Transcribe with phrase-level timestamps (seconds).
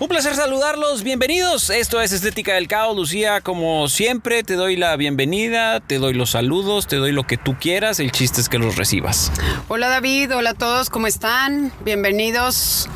[0.00, 1.68] Un placer saludarlos, bienvenidos.
[1.68, 3.42] Esto es Estética del Caos, Lucía.
[3.42, 7.58] Como siempre, te doy la bienvenida, te doy los saludos, te doy lo que tú
[7.60, 8.00] quieras.
[8.00, 9.30] El chiste es que los recibas.
[9.68, 11.70] Hola David, hola a todos, ¿cómo están?
[11.84, 12.88] Bienvenidos.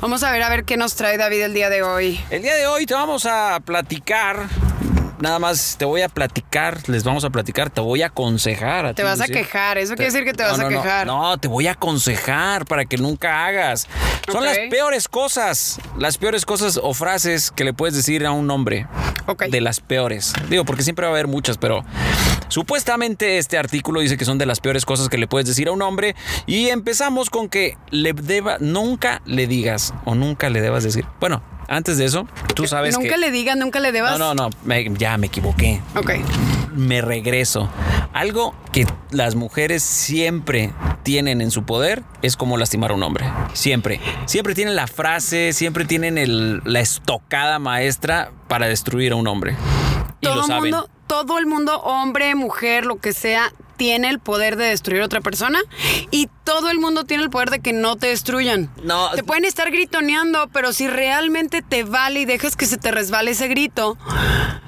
[0.00, 2.20] Vamos a ver a ver qué nos trae David el día de hoy.
[2.30, 4.48] El día de hoy te vamos a platicar.
[5.24, 8.84] Nada más te voy a platicar, les vamos a platicar, te voy a aconsejar.
[8.84, 10.76] A Te ti, vas a quejar, eso quiere decir que te vas No, a no,
[10.76, 10.82] no.
[10.82, 11.06] quejar.
[11.06, 13.88] No, te voy a aconsejar para que nunca hagas.
[14.30, 18.50] Son las peores cosas, las peores cosas o frases que le puedes decir a un
[18.50, 18.86] hombre.
[19.26, 19.44] Ok.
[19.46, 20.34] De las peores.
[20.50, 21.82] Digo, porque siempre va a haber muchas, pero
[22.48, 25.72] supuestamente este artículo dice que son de las peores cosas que le puedes decir a
[25.72, 26.14] un hombre.
[26.46, 31.04] Y empezamos con que le deba, nunca le digas o nunca le debas decir.
[31.20, 33.18] Bueno, antes de eso, tú sabes Nunca que.
[33.18, 34.18] le digas, nunca le debas.
[34.18, 36.10] No, no, no, me- ya me equivoqué Ok.
[36.74, 37.70] me regreso.
[38.12, 43.26] Algo que las mujeres siempre tienen en su poder es como lastimar a un hombre.
[43.54, 44.00] Siempre.
[44.26, 49.56] Siempre tienen la frase, siempre tienen el- la estocada maestra para destruir a un hombre.
[50.20, 50.62] Y Todo lo el saben.
[50.74, 55.06] mundo, todo el mundo, hombre, mujer, lo que sea, tiene el poder de destruir a
[55.06, 55.60] otra persona
[56.10, 58.70] y todo el mundo tiene el poder de que no te destruyan.
[58.82, 59.10] No.
[59.12, 63.30] Te pueden estar gritoneando, pero si realmente te vale y dejas que se te resbale
[63.32, 63.96] ese grito,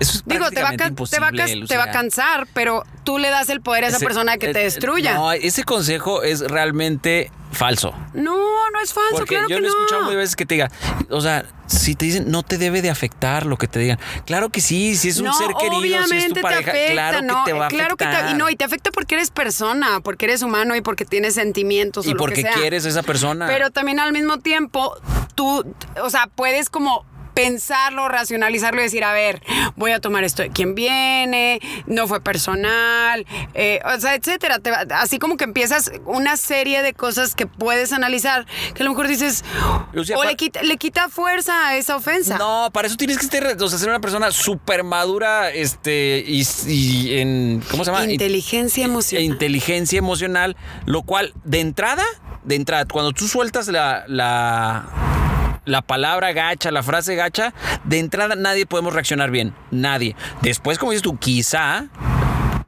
[0.00, 0.84] Eso es digo, te va, a, te,
[1.20, 1.32] va a
[1.66, 4.52] te va a cansar, pero tú le das el poder a esa Ese- persona que
[4.52, 5.14] te eh, destruya.
[5.14, 7.94] No, ese consejo es realmente falso.
[8.12, 8.36] No,
[8.70, 9.76] no es falso, Porque claro yo que lo he no.
[9.76, 10.70] escuchado muchas veces que te diga,
[11.10, 13.98] o sea, si te dicen, no te debe de afectar lo que te digan.
[14.24, 16.70] Claro que sí, si es un no, ser querido, si es obviamente tu pareja, te
[16.70, 18.22] afecta, claro no, que te va a claro afectar.
[18.22, 21.04] que te, y no, y te afecta porque eres persona, porque eres humano y porque
[21.04, 22.52] tienes sentimientos y porque que sea.
[22.52, 23.46] quieres a esa persona.
[23.46, 24.96] Pero también al mismo tiempo,
[25.34, 25.64] tú,
[26.02, 27.04] o sea, puedes como
[27.36, 29.42] pensarlo, racionalizarlo y decir, a ver,
[29.76, 34.58] voy a tomar esto de quién viene, no fue personal, eh, o sea, etcétera.
[34.58, 38.90] Te así como que empiezas una serie de cosas que puedes analizar, que a lo
[38.92, 39.44] mejor dices,
[39.94, 42.38] o le quita, le quita fuerza a esa ofensa.
[42.38, 46.42] No, para eso tienes que ser, o sea, ser una persona súper madura, este, y,
[46.66, 48.10] y en, ¿cómo se llama?
[48.10, 49.24] Inteligencia emocional.
[49.24, 52.04] inteligencia emocional, lo cual, de entrada,
[52.44, 55.35] de entrada, cuando tú sueltas la, la,
[55.66, 57.52] la palabra gacha, la frase gacha,
[57.84, 60.16] de entrada nadie podemos reaccionar bien, nadie.
[60.40, 61.86] Después, como dices tú, quizá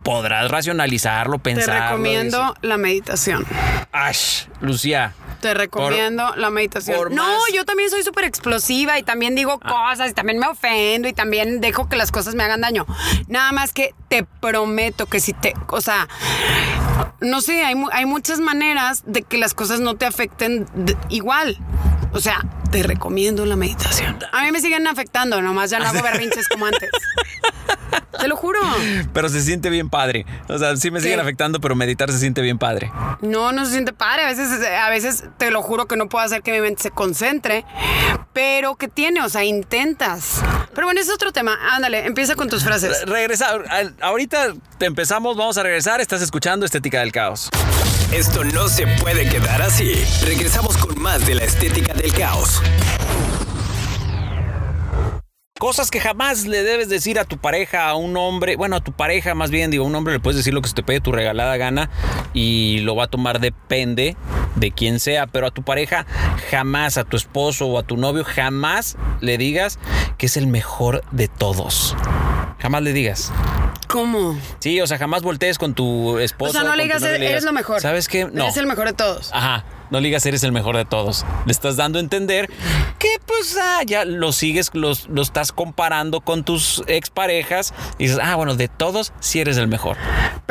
[0.03, 1.83] podrás racionalizarlo, Te pensarlo.
[1.91, 3.47] recomiendo decir, la meditación.
[3.93, 5.15] Ash, Lucía.
[5.41, 7.15] Te recomiendo la meditación.
[7.15, 11.07] no, más- yo también soy súper explosiva y también digo cosas y también me ofendo
[11.09, 12.87] y también dejo que las cosas me hagan daño.
[13.29, 16.09] Nada más que te prometo que si te, o sea,
[17.21, 21.57] no sé, hay, hay muchas maneras de que las cosas no te afecten de- igual.
[22.13, 22.41] O sea,
[22.71, 24.19] te recomiendo la meditación.
[24.33, 26.91] A mí me siguen afectando, nomás ya no hago berrinches como antes.
[28.19, 28.61] Te lo juro.
[29.13, 30.27] Pero se siente bien padre.
[30.49, 31.23] O sea, sí me siguen ¿Qué?
[31.23, 32.91] afectando, pero meditar se siente bien padre.
[33.21, 34.25] No, no se siente padre.
[34.25, 36.91] A veces, a veces te lo juro que no puedo hacer que mi mente se
[36.91, 37.65] concentre.
[38.33, 40.43] Pero que tiene, o sea, intentas.
[40.75, 41.59] Pero bueno, es otro tema.
[41.71, 43.05] Ándale, empieza con tus frases.
[43.07, 43.51] Regresa,
[44.01, 46.01] ahorita te empezamos, vamos a regresar.
[46.01, 47.51] Estás escuchando Estética del Caos.
[48.13, 49.93] Esto no se puede quedar así.
[50.25, 52.63] Regresamos con más de la Estética del Caos.
[55.59, 58.93] Cosas que jamás le debes decir a tu pareja, a un hombre, bueno, a tu
[58.93, 61.01] pareja más bien, digo, a un hombre le puedes decir lo que se te pegue
[61.01, 61.91] tu regalada gana
[62.33, 64.17] y lo va a tomar depende
[64.57, 66.07] de quién sea, pero a tu pareja
[66.51, 69.79] jamás, a tu esposo o a tu novio, jamás le digas
[70.17, 71.95] que es el mejor de todos.
[72.59, 73.33] Jamás le digas.
[73.89, 74.39] ¿Cómo?
[74.59, 76.51] Sí, o sea, jamás voltees con tu esposo.
[76.51, 77.81] O sea, no le digas, eres lo mejor.
[77.81, 78.27] ¿Sabes qué?
[78.27, 78.45] No.
[78.45, 79.31] Eres el mejor de todos.
[79.33, 79.65] Ajá.
[79.91, 81.25] No le digas eres el mejor de todos.
[81.47, 82.51] Le estás dando a entender
[82.99, 88.21] que pues ah, ya lo sigues, los, lo estás comparando con tus exparejas y dices,
[88.23, 89.97] ah, bueno, de todos sí eres el mejor.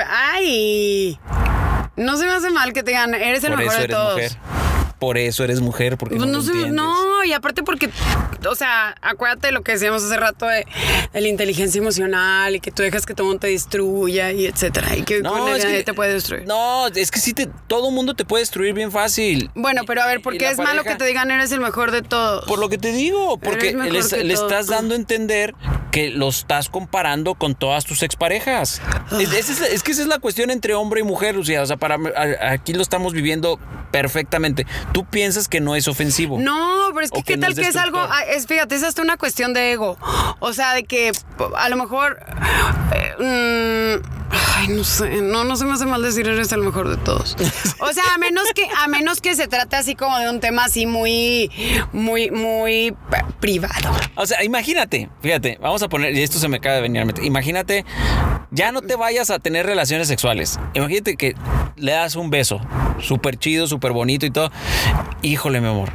[0.07, 1.19] ¡Ay!
[1.95, 3.95] No se me hace mal que te digan, eres el Por mejor eso de eres
[3.97, 4.13] todos.
[4.15, 4.37] mujer.
[4.99, 7.89] Por eso eres mujer, porque Pues no, no, no, y aparte porque,
[8.49, 10.65] o sea, acuérdate de lo que decíamos hace rato de,
[11.13, 14.95] de la inteligencia emocional y que tú dejas que todo mundo te destruya y etcétera.
[14.95, 16.45] Y que con es que- te puede destruir.
[16.47, 19.51] No, es que sí, te, todo mundo te puede destruir bien fácil.
[19.55, 22.01] Bueno, pero a ver, ¿por qué es malo que te digan eres el mejor de
[22.01, 22.45] todos?
[22.45, 25.53] Por lo que te digo, porque le, estás dando a entender
[25.91, 28.81] que lo estás comparando con todas tus exparejas.
[29.19, 31.61] Es, esa es es que esa es la cuestión entre hombre y mujer, Lucía.
[31.61, 31.97] O sea, para
[32.51, 33.59] aquí lo estamos viviendo
[33.91, 34.65] perfectamente.
[34.93, 36.39] Tú piensas que no es ofensivo.
[36.39, 39.01] No, pero es que Que qué tal que es algo, ah, es, fíjate, es hasta
[39.01, 39.97] una cuestión de ego.
[40.39, 41.11] O sea, de que
[41.57, 42.19] a lo mejor,
[42.93, 46.89] eh, mm, ay, no sé, no, no se me hace mal decir eres el mejor
[46.89, 47.35] de todos.
[47.79, 50.65] O sea, a menos que, a menos que se trate así como de un tema
[50.65, 51.51] así muy,
[51.93, 52.93] muy, muy
[53.39, 53.91] privado.
[54.15, 57.05] O sea, imagínate, fíjate, vamos a poner, y esto se me acaba de venir a
[57.05, 57.23] mente.
[57.25, 57.85] Imagínate,
[58.51, 60.59] ya no te vayas a tener relaciones sexuales.
[60.73, 61.35] Imagínate que
[61.75, 62.59] le das un beso,
[62.99, 64.51] súper chido, súper bonito y todo.
[65.21, 65.89] Híjole, mi amor,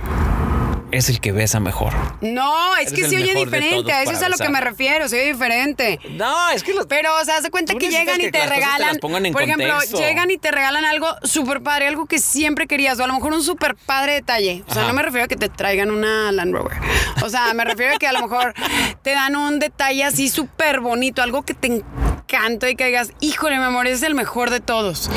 [0.93, 1.93] es el que besa mejor.
[2.21, 5.09] No, es Eres que se oye diferente, a eso es a lo que me refiero,
[5.09, 5.99] se oye diferente.
[6.11, 6.87] No, es que los...
[6.87, 8.89] Pero, o sea, haz de cuenta que llegan y que te las cosas te regalan.
[8.89, 9.99] las pongan en por ejemplo, contexto.
[9.99, 13.33] llegan y te regalan algo súper padre, algo que siempre querías, o a lo mejor
[13.33, 14.63] un súper padre detalle.
[14.69, 14.91] O sea, Ajá.
[14.93, 16.77] no me refiero a que te traigan una Land Rover.
[17.23, 18.55] O sea, me refiero a que a lo mejor
[19.03, 23.57] te dan un detalle así súper bonito, algo que te encanta y que digas, híjole,
[23.59, 25.11] mi amor, es el mejor de todos.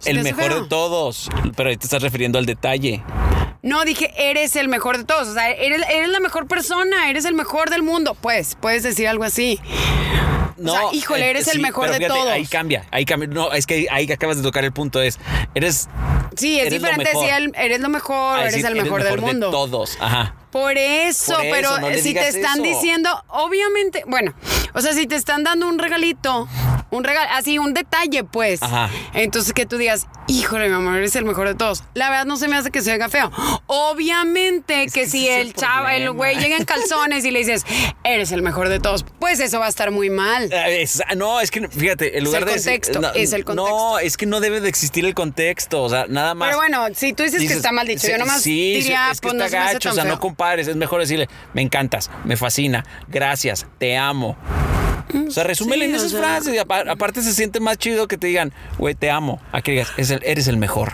[0.00, 0.62] ¿Se el te mejor feo?
[0.62, 1.30] de todos.
[1.56, 3.04] Pero ahí te estás refiriendo al detalle.
[3.62, 5.28] No, dije, eres el mejor de todos.
[5.28, 8.16] O sea, eres, eres la mejor persona, eres el mejor del mundo.
[8.20, 9.60] Pues, puedes decir algo así.
[10.56, 12.28] No, sea, híjole, eh, eres el mejor pero de todos.
[12.28, 13.28] Ahí cambia, ahí cambia.
[13.28, 15.00] No, es que ahí acabas de tocar el punto.
[15.00, 15.18] Es,
[15.54, 15.88] eres.
[16.36, 19.46] Sí, es Eres diferente decir eres lo mejor, eres el mejor, del mundo.
[19.46, 19.96] De todos.
[20.00, 20.34] Ajá.
[20.50, 22.62] Por eso, Por eso, pero no si te están eso.
[22.62, 24.34] diciendo, obviamente, bueno,
[24.74, 26.48] o sea, si te están dando un regalito,
[26.92, 28.62] un regalo, así, un detalle, pues.
[28.62, 28.88] Ajá.
[29.14, 31.82] Entonces que tú digas, híjole, mi amor, eres el mejor de todos.
[31.94, 33.30] La verdad no se me hace que se oiga feo.
[33.66, 37.30] Obviamente que, que si ese es el el chavo, el güey llega en calzones y
[37.30, 37.64] le dices,
[38.04, 40.52] eres el mejor de todos, pues eso va a estar muy mal.
[40.52, 43.40] Eh, es- no, es que fíjate, en lugar el de decir- contexto, no, es el
[43.40, 43.98] No, contexto.
[44.00, 46.48] es que no debe de existir el contexto, o sea, nada más.
[46.48, 49.20] Pero bueno, si tú dices, que está mal dicho, sí, yo nomás sí, diría, es
[49.20, 50.12] que pues no me hace gacho, o tan sea, feo.
[50.14, 54.36] no compares, es mejor decirle, me encantas, me fascina, gracias, te amo.
[55.28, 56.20] O sea, resúmele sí, en o esas sea.
[56.20, 56.54] frases.
[56.54, 59.40] y apa- aparte se siente más chido que te digan, güey, te amo.
[59.52, 60.92] A que digas, "Es el- eres el mejor.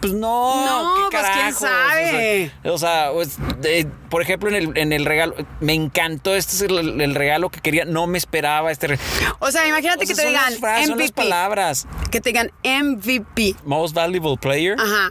[0.00, 2.50] Pues no, No, ¿qué pues, ¿quién sabe?
[2.64, 6.34] O sea, o sea, pues, de- por ejemplo, en el, en el regalo, me encantó,
[6.34, 9.08] este es el, el regalo que quería, no me esperaba este regalo.
[9.38, 11.22] O sea, imagínate que te son las digan frases, son las MVP.
[11.22, 11.86] palabras.
[12.10, 13.54] Que te digan MVP.
[13.64, 14.76] Most valuable player.
[14.78, 15.10] Ajá.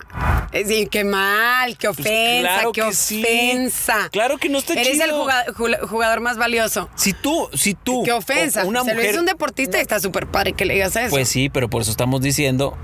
[0.67, 3.21] Sí, qué mal, qué ofensa, Pues claro qué que sí.
[3.23, 4.09] ofensa.
[4.11, 5.05] Claro que no está Eres chido.
[5.05, 6.89] el juga- jula- jugador más valioso.
[6.95, 8.03] Si tú, si tú.
[8.03, 8.30] Qué ofensa.
[8.63, 9.07] O Una mujer.
[9.07, 11.09] dice un deportista y está súper padre que le digas eso.
[11.09, 12.77] Pues sí, pero por eso estamos diciendo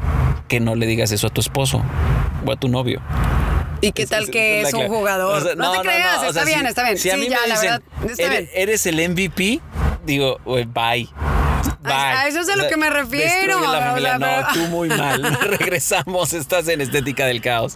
[0.48, 1.82] que no le digas eso a tu esposo
[2.46, 3.02] o a tu novio.
[3.82, 5.42] ¿Y qué Es- tal es- que es es la un jugador?
[5.42, 6.98] o sea, no, te creas, o está sea, bien, si- está bien.
[6.98, 8.50] Si a sí, mí ya, me la dicen, verdad, está "Eres- bien.
[8.56, 9.62] Eres el MVP,
[10.06, 10.66] digo, bye.
[11.82, 11.94] Bye.
[11.94, 14.18] a eso es a lo que me refiero, la familia.
[14.18, 15.22] No, tú muy mal.
[15.60, 17.76] Regresamos, estás en Estética del Caos.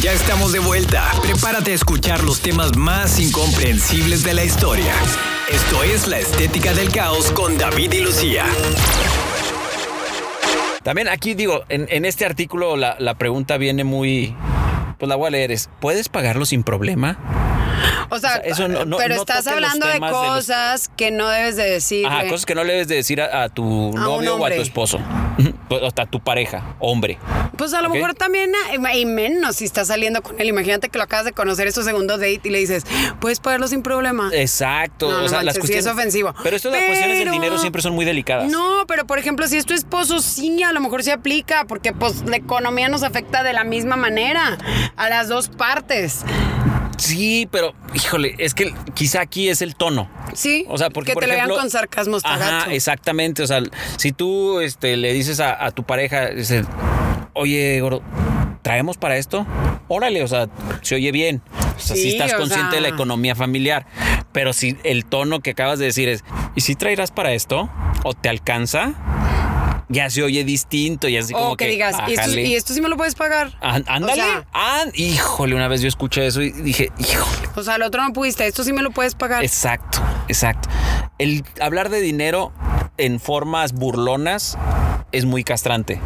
[0.00, 1.10] Ya estamos de vuelta.
[1.22, 4.92] Prepárate a escuchar los temas más incomprensibles de la historia.
[5.52, 8.46] Esto es La Estética del Caos con David y Lucía.
[10.82, 14.34] También aquí digo, en, este artículo la, la pregunta viene muy...
[14.98, 17.18] Pues la voy a leer, es, ¿puedes pagarlo sin problema?
[18.14, 20.26] O sea, o sea, eso no- no- pero no estás hablando de temas de los-
[20.36, 22.06] cosas que no debes de decir.
[22.06, 24.60] Ajá, cosas que no le debes de decir a, a tu novio o a tu
[24.60, 25.00] esposo.
[25.70, 27.18] O hasta a tu pareja, hombre.
[27.56, 28.52] Pues a lo mejor también,
[28.94, 30.48] y menos si estás saliendo con él.
[30.48, 32.84] Imagínate que lo acabas de conocer, es tu segundo date, y le dices,
[33.20, 34.30] puedes pagarlo sin problema.
[34.34, 35.08] Exacto.
[35.08, 36.34] O sea, manches, las sí es cuestiones, ofensivo.
[36.42, 38.50] Pero esto de las cuestiones del dinero siempre son muy delicadas.
[38.50, 41.92] No, pero por ejemplo, si es tu esposo, sí, a lo mejor se aplica, porque
[41.94, 44.58] pues la economía nos afecta de la misma manera
[44.96, 46.24] a las dos partes.
[46.98, 50.08] Sí, pero híjole, es que quizá aquí es el tono.
[50.34, 52.70] Sí, O sea, porque que por te lo ejemplo, vean con sarcasmo está Ajá, gacho.
[52.70, 53.42] exactamente.
[53.42, 53.60] O sea,
[53.96, 56.66] si tú este, le dices a, a tu pareja, dices,
[57.34, 58.02] oye, gordo,
[58.62, 59.46] ¿traemos para esto?
[59.88, 60.48] Órale, o sea,
[60.82, 61.42] se oye bien.
[61.76, 63.86] O sea, si Sí, estás o consciente de la economía familiar.
[64.32, 66.24] Pero si el tono que acabas de decir es,
[66.54, 67.68] ¿y si traerás para esto?
[68.04, 68.94] ¿O te alcanza?
[69.88, 72.80] Ya se oye distinto y así como o que, digas, ¿y esto, y esto sí
[72.80, 73.52] me lo puedes pagar.
[73.60, 74.12] Án- Ándale.
[74.12, 77.48] O sea, án- híjole, una vez yo escuché eso y dije, híjole.
[77.56, 79.44] o sea, el otro no pudiste, esto sí me lo puedes pagar.
[79.44, 80.68] Exacto, exacto.
[81.18, 82.52] El hablar de dinero
[82.96, 84.56] en formas burlonas
[85.12, 86.00] es muy castrante.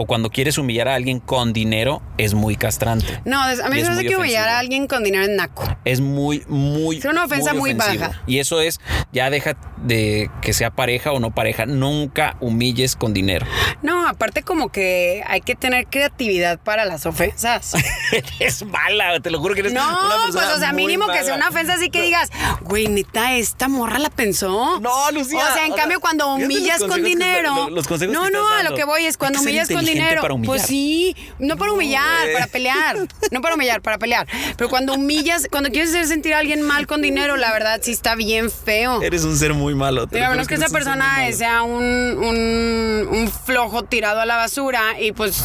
[0.00, 3.20] O cuando quieres humillar a alguien con dinero es muy castrante.
[3.24, 5.64] No, a mí es me muy que humillar a alguien con dinero en naco.
[5.84, 6.98] Es muy, muy.
[6.98, 8.22] Es una ofensa muy baja.
[8.24, 8.80] Y eso es,
[9.12, 11.66] ya deja de que sea pareja o no pareja.
[11.66, 13.44] Nunca humilles con dinero.
[13.82, 17.72] No, aparte como que hay que tener creatividad para las ofensas.
[18.38, 21.34] es mala, te lo juro que eres No, una pues o sea, mínimo que sea
[21.34, 22.30] una ofensa así que digas,
[22.62, 24.78] güey, neta, esta morra la pensó.
[24.78, 27.54] No, Lucía, O sea, en cambio, cuando humillas con dinero.
[27.54, 30.20] lo- los consejos no, no, a lo que voy es cuando humillas con dinero.
[30.22, 30.56] para humillar.
[30.56, 32.32] Pues sí, no para humillar, güey.
[32.34, 32.96] para pelear.
[33.30, 34.26] No para humillar, para pelear.
[34.56, 37.92] Pero cuando humillas, cuando quieres hacer sentir a alguien mal con dinero, la verdad sí
[37.92, 39.02] está bien feo.
[39.02, 40.06] Eres un ser muy malo.
[40.10, 41.36] lo a menos juro que esa un persona malo.
[41.36, 45.44] sea un, un, un flojo tirado a la basura y pues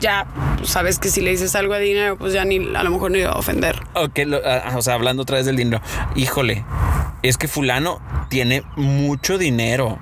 [0.00, 0.26] ya
[0.64, 3.20] sabes que si le dices algo de dinero, pues ya ni a lo mejor ni
[3.22, 3.80] va a ofender.
[3.94, 5.80] Ok, lo- ah, o sea, hablando otra vez del dinero.
[6.16, 6.64] Híjole,
[7.22, 9.98] es que fulano tiene mucho dinero.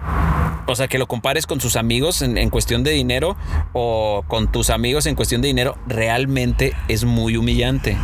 [0.67, 3.37] O sea, que lo compares con sus amigos en, en cuestión de dinero
[3.73, 7.97] o con tus amigos en cuestión de dinero, realmente es muy humillante.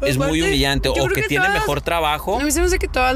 [0.00, 0.88] Es muy humillante.
[0.88, 2.40] O que, que tiene todas- mejor trabajo.
[2.40, 3.14] A mí se me hace que todos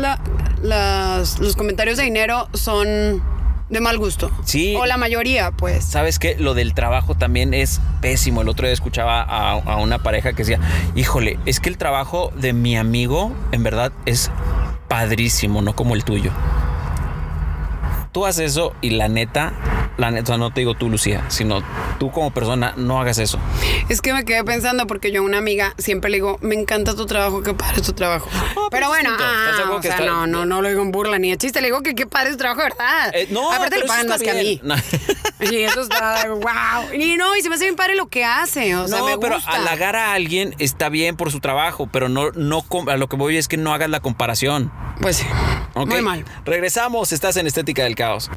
[1.41, 3.23] los comentarios de dinero son
[3.69, 4.31] de mal gusto.
[4.45, 4.77] Sí.
[4.79, 5.85] O la mayoría, pues.
[5.85, 6.37] ¿Sabes qué?
[6.39, 8.43] Lo del trabajo también es pésimo.
[8.43, 10.61] El otro día escuchaba a, a una pareja que decía,
[10.95, 14.31] híjole, es que el trabajo de mi amigo en verdad es
[14.87, 16.31] padrísimo, no como el tuyo.
[18.17, 19.53] Tú haces eso y la neta,
[19.99, 21.63] la neta, no te digo tú, Lucía, sino
[21.99, 23.39] tú como persona, no hagas eso.
[23.91, 26.97] Es que me quedé pensando porque yo a una amiga siempre le digo, me encanta
[26.97, 28.31] tu trabajo, qué padre tu trabajo.
[28.71, 29.35] pero pero bueno, distinto.
[29.35, 31.31] ¿Estás de ah, o que sea, está- no, no, no lo digo en burla ni
[31.31, 33.11] de chiste, le digo que qué padre es tu trabajo, de ¿verdad?
[33.15, 34.61] Eh, no, Aparte pero le pagan más que a mí.
[34.63, 34.75] No.
[35.39, 36.95] Y eso está, wow.
[36.99, 39.19] Y no, y se me hace bien padre lo que hace, o sea, no, me
[39.19, 39.51] pero gusta.
[39.51, 43.37] halagar a alguien está bien por su trabajo, pero no, no, a lo que voy
[43.37, 44.73] es que no hagas la comparación.
[45.03, 45.27] Pues sí,
[45.75, 45.89] ¿ok?
[45.91, 46.25] muy mal.
[46.47, 48.31] Regresamos, estás en Estética del Caos.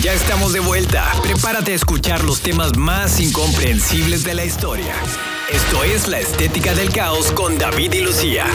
[0.00, 1.12] Ya estamos de vuelta.
[1.22, 4.92] Prepárate a escuchar los temas más incomprensibles de la historia.
[5.52, 8.46] Esto es La Estética del Caos con David y Lucía.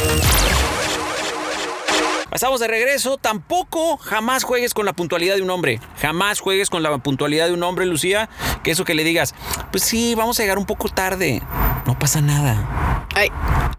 [2.31, 3.17] Estamos de regreso.
[3.17, 5.79] Tampoco jamás juegues con la puntualidad de un hombre.
[6.01, 8.29] Jamás juegues con la puntualidad de un hombre, Lucía.
[8.63, 9.33] Que eso que le digas,
[9.71, 11.41] pues sí, vamos a llegar un poco tarde.
[11.85, 13.05] No pasa nada.
[13.15, 13.31] Ay,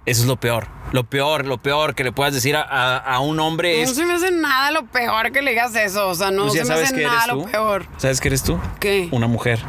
[0.06, 0.66] Eso es lo peor.
[0.92, 3.94] Lo peor, lo peor que le puedas decir a, a- a un hombre no es.
[3.96, 6.68] se me hace nada lo peor que le digas eso, o sea, no Lucía, se
[6.70, 7.44] me ¿sabes hace nada lo tú?
[7.50, 7.86] peor.
[7.96, 8.58] ¿Sabes qué eres tú?
[8.80, 9.08] ¿Qué?
[9.12, 9.60] Una mujer.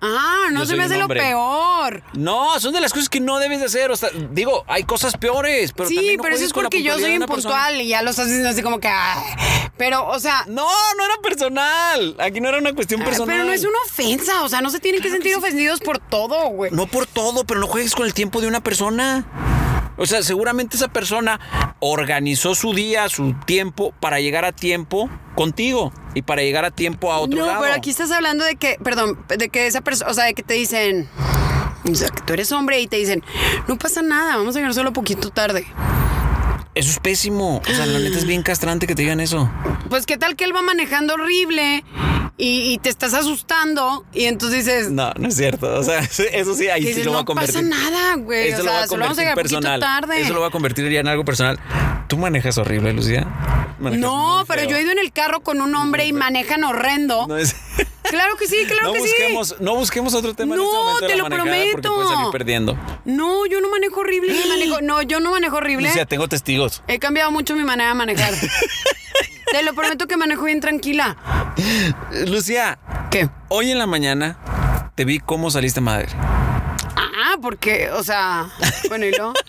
[0.00, 2.02] Ah, no Yo se me hace lo peor.
[2.14, 3.90] No, son de las cosas que no debes de hacer.
[3.90, 6.98] O sea, digo, hay cosas peores, pero sí, también no pero eso es porque yo
[6.98, 8.88] soy impuntual y ya lo estás diciendo así como que.
[8.88, 9.22] ah.
[9.76, 10.44] Pero, o sea.
[10.46, 12.16] No, no era personal.
[12.18, 13.36] Aquí no era una cuestión ah, personal.
[13.36, 16.48] Pero no es una ofensa, o sea, no se tienen que sentir ofendidos por todo,
[16.50, 16.70] güey.
[16.70, 19.26] No por todo, pero no juegues con el tiempo de una persona.
[19.98, 21.40] O sea, seguramente esa persona
[21.80, 27.12] organizó su día, su tiempo para llegar a tiempo contigo y para llegar a tiempo
[27.12, 27.60] a otro no, lado.
[27.62, 30.44] pero aquí estás hablando de que, perdón, de que esa persona, o sea, de que
[30.44, 31.08] te dicen,
[31.84, 33.24] o sea, que tú eres hombre y te dicen,
[33.66, 35.66] no pasa nada, vamos a llegar solo poquito tarde.
[36.74, 37.60] Eso es pésimo.
[37.68, 39.50] O sea, la neta es bien castrante que te digan eso.
[39.88, 41.82] Pues qué tal que él va manejando horrible
[42.38, 45.74] y, y te estás asustando y entonces dices, No, no es cierto.
[45.78, 45.98] O sea,
[46.32, 47.54] eso sí, ahí sí lo va a no convertir.
[47.54, 48.48] pasa nada, güey.
[48.48, 49.80] Eso O lo va sea, a a convertir poquito personal.
[49.80, 50.20] tarde.
[50.20, 51.58] Eso lo va a convertir ya en algo personal.
[52.08, 53.26] ¿Tú manejas horrible, Lucía?
[53.80, 57.26] Manejas No, pero yo he ido en el carro con un hombre y manejan horrendo.
[57.26, 57.54] No es-
[58.08, 61.00] Claro que sí, claro no que busquemos, no busquemos otro tema en No, este momento
[61.04, 61.94] de te lo prometo.
[61.94, 62.72] puedes salir perdiendo.
[62.72, 62.78] sí.
[63.04, 64.34] No, yo no manejo horrible.
[64.48, 65.88] manejo, no, yo no manejo horrible.
[65.88, 66.82] Lucía, tengo testigos.
[66.88, 68.32] He cambiado mucho mi manera de manejar.
[69.52, 71.16] Te lo prometo que manejo bien tranquila.
[72.26, 72.78] Lucía,
[73.10, 73.28] ¿Qué?
[73.48, 76.08] hoy en la mañana te vi cómo saliste madre.
[76.16, 78.48] Ah, porque, o sea,
[78.88, 79.32] bueno, y luego.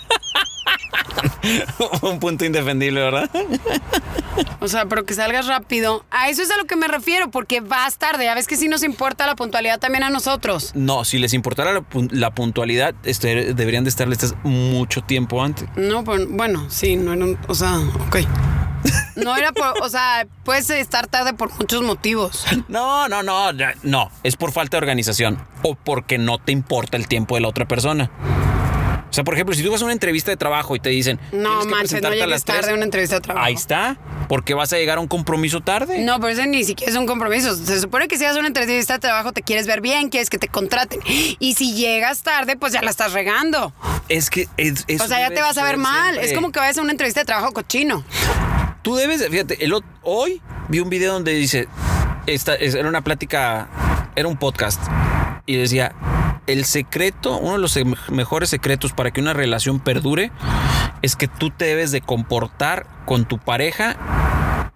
[2.01, 3.30] Un punto indefendible, ¿verdad?
[4.60, 6.06] O sea, pero que salgas rápido.
[6.12, 8.25] A eso es a lo que me refiero, porque vas tarde.
[8.25, 10.72] Ya ves que sí nos importa la puntualidad también a nosotros.
[10.75, 15.44] No, si les importara la, pun- la puntualidad, este, deberían de estar listas mucho tiempo
[15.44, 15.68] antes.
[15.75, 18.18] No, pues, bueno, sí, no era un- O sea, ok.
[19.24, 19.82] No era por.
[19.82, 22.46] O sea, puedes estar tarde por muchos motivos.
[22.68, 23.52] No, no, no,
[23.84, 24.12] no.
[24.24, 27.68] Es por falta de organización o porque no te importa el tiempo de la otra
[27.68, 28.10] persona.
[29.10, 31.20] O sea, por ejemplo, si tú vas a una entrevista de trabajo y te dicen,
[31.32, 33.44] No "Tienes que manches, no a llegues las tres", tarde a una entrevista de trabajo.
[33.44, 33.98] Ahí está,
[34.28, 35.98] porque vas a llegar a un compromiso tarde.
[36.04, 37.56] No, pero eso ni siquiera es un compromiso.
[37.56, 40.38] Se supone que si haces una entrevista de trabajo te quieres ver bien, quieres que
[40.38, 41.00] te contraten.
[41.40, 43.74] Y si llegas tarde, pues ya la estás regando.
[44.10, 46.12] Es que es, o sea, ya te vas a ver mal.
[46.12, 46.28] siempre.
[46.30, 48.04] Es como que vayas a una entrevista de trabajo cochino.
[48.82, 51.68] Tú debes, de- fíjate, el, hoy vi un video donde dice,
[52.28, 53.68] esta, es- era una plática,
[54.16, 54.82] era un podcast,
[55.46, 55.94] y decía,
[56.48, 57.78] el secreto, uno de los
[58.10, 60.32] mejores secretos para que una relación perdure
[61.02, 63.98] es que tú te debes de comportar con tu pareja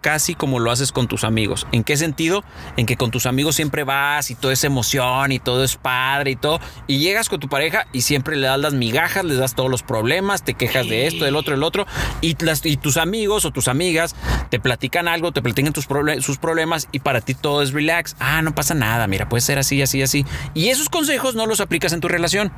[0.03, 1.65] casi como lo haces con tus amigos.
[1.71, 2.43] ¿En qué sentido?
[2.75, 6.31] En que con tus amigos siempre vas y todo es emoción y todo es padre
[6.31, 6.59] y todo.
[6.87, 9.81] Y llegas con tu pareja y siempre le das las migajas, les das todos los
[9.81, 11.87] problemas, te quejas de esto, del otro, del otro.
[12.19, 14.13] Y, tus amigos o tus amigas
[14.49, 15.87] te platican algo, te platican tus
[16.19, 18.17] sus problemas y para ti todo es relax.
[18.19, 20.25] Ah, no pasa nada, mira, puede ser así, así, así.
[20.53, 22.51] Y esos consejos no los aplicas en tu relación.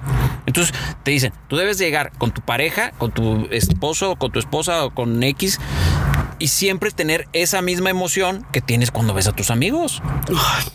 [0.47, 0.73] Entonces
[1.03, 4.95] te dicen, tú debes llegar con tu pareja, con tu esposo, con tu esposa o
[4.95, 5.59] con X
[6.39, 10.01] y siempre tener esa misma emoción que tienes cuando ves a tus amigos.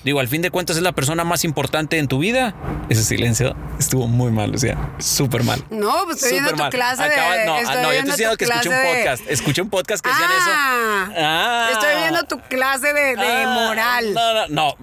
[0.05, 2.55] Digo, al fin de cuentas es la persona más importante en tu vida.
[2.89, 4.77] Ese silencio estuvo muy mal, Lucía.
[4.99, 5.63] Súper mal.
[5.71, 7.47] No, pues estoy viendo tu clase Acaba- de.
[7.47, 9.23] No, ah, estoy no, yo estoy diciendo que escuché un clase de- podcast.
[9.31, 10.51] Escuché un podcast que decían eso.
[10.53, 11.69] Ah, Ah.
[11.73, 14.15] Estoy viendo tu clase de, de Ah, moral.
[14.15, 14.77] No, no, no.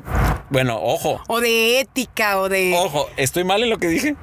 [0.50, 1.22] Bueno, ojo.
[1.28, 2.74] O de ética, o de.
[2.78, 4.16] Ojo, ¿estoy mal en lo que dije?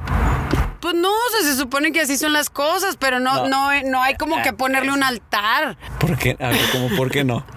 [0.84, 3.48] Pues no, o sea, se supone que así son las cosas, pero no, No.
[3.48, 5.78] no, no, hay como que ponerle un altar.
[5.98, 6.36] ¿Por qué?
[6.38, 7.42] A ver, ¿cómo por qué no?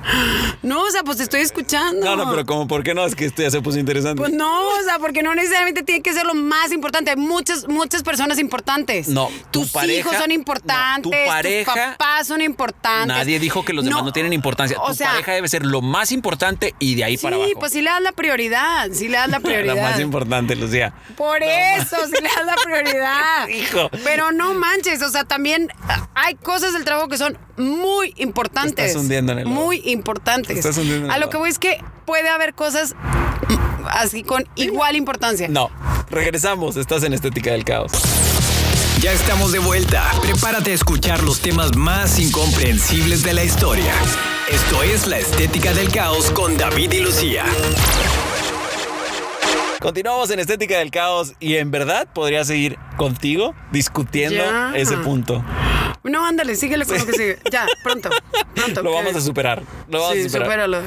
[0.64, 2.04] No, o sea, pues te estoy escuchando.
[2.06, 3.06] No, no, pero ¿cómo por qué no?
[3.06, 4.18] Es que esto ya se puso interesante.
[4.22, 7.12] Pues no, o sea, porque no necesariamente tiene que ser lo más importante.
[7.12, 9.08] Hay muchas, muchas personas importantes.
[9.10, 11.06] No, tu tus pareja- hijos son importantes.
[11.06, 13.08] no, tu pareja- tus papás son importantes.
[13.08, 14.78] Nadie dijo que los demás no, tienen importancia.
[14.82, 17.52] O tu sea, pareja debe ser lo más importante y de ahí sí, para abajo.
[17.60, 18.90] pues sí le das la prioridad.
[18.92, 19.76] Sí le das la prioridad.
[19.76, 20.94] La más importante, Lucía.
[21.16, 23.17] Por eso, sí le das la prioridad.
[23.50, 23.90] Hijo.
[24.04, 28.76] Pero no manches, o sea, también ah, hay cosas del trabajo que son muy importantes.
[28.76, 29.56] Te estás hundiendo en el lodo.
[29.56, 30.54] Muy importantes.
[30.54, 33.86] Te estás hundiendo en el A lo que voy es que puede haber cosas mm,
[33.90, 35.48] así con igual importancia.
[35.48, 35.70] No,
[36.10, 36.78] regresamos.
[36.78, 37.92] Estás en Estética del Caos.
[39.02, 40.12] Ya estamos de vuelta.
[40.22, 43.94] Prepárate a escuchar los temas más incomprensibles de la historia.
[44.50, 47.46] Esto es La Estética del Caos con David y Lucía.
[49.80, 54.72] Continuamos en Estética del Caos y en verdad podría seguir contigo discutiendo Ya.
[54.76, 55.44] ese punto.
[56.04, 57.40] No, ándale, síguele con lo que sigue.
[57.52, 58.10] Ya, pronto.
[58.56, 58.82] Pronto.
[58.82, 59.62] Lo que- vamos a superar.
[59.90, 60.48] Lo vamos Sí, a superar.
[60.48, 60.82] supéralo.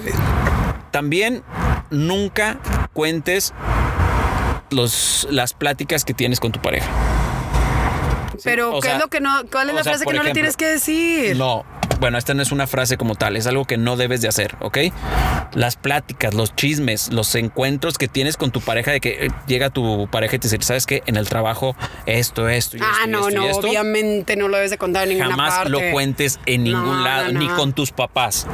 [0.90, 1.42] También
[1.90, 2.58] nunca
[2.92, 3.52] cuentes
[4.70, 6.88] los, las pláticas que tienes con tu pareja.
[8.42, 9.42] Pero, o ¿qué sea, es lo que no?
[9.52, 11.36] ¿Cuál es la frase que no le tienes que decir?
[11.36, 11.64] No,
[12.00, 14.56] bueno, esta no es una frase como tal, es algo que no debes de hacer,
[14.60, 14.78] ¿ok?
[15.52, 19.70] Las pláticas, los chismes, los encuentros que tienes con tu pareja, de que eh, llega
[19.70, 21.02] tu pareja y te dice, ¿sabes qué?
[21.06, 21.76] En el trabajo,
[22.06, 23.06] esto, esto y Ah, esto.
[23.10, 23.66] no, esto y no, esto".
[23.68, 25.70] obviamente no lo debes de contar en ninguna Jamás parte.
[25.70, 27.56] lo cuentes en ningún No, lado, no, ni no.
[27.56, 28.46] con tus papás,